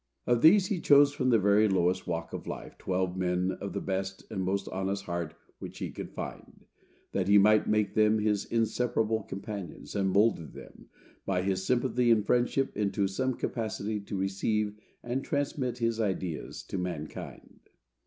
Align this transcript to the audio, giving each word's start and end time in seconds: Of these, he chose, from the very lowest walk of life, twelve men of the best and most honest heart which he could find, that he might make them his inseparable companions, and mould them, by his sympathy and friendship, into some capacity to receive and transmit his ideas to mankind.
Of 0.25 0.41
these, 0.41 0.65
he 0.65 0.81
chose, 0.81 1.13
from 1.13 1.29
the 1.29 1.37
very 1.37 1.67
lowest 1.69 2.07
walk 2.07 2.33
of 2.33 2.47
life, 2.47 2.75
twelve 2.79 3.15
men 3.15 3.51
of 3.61 3.71
the 3.73 3.79
best 3.79 4.25
and 4.31 4.41
most 4.43 4.67
honest 4.69 5.03
heart 5.03 5.35
which 5.59 5.77
he 5.77 5.91
could 5.91 6.09
find, 6.09 6.65
that 7.11 7.27
he 7.27 7.37
might 7.37 7.67
make 7.69 7.93
them 7.93 8.17
his 8.17 8.45
inseparable 8.45 9.21
companions, 9.21 9.95
and 9.95 10.09
mould 10.09 10.37
them, 10.53 10.89
by 11.23 11.43
his 11.43 11.63
sympathy 11.63 12.09
and 12.09 12.25
friendship, 12.25 12.75
into 12.75 13.07
some 13.07 13.35
capacity 13.35 13.99
to 13.99 14.17
receive 14.17 14.73
and 15.03 15.23
transmit 15.23 15.77
his 15.77 15.99
ideas 15.99 16.63
to 16.63 16.79
mankind. 16.79 17.69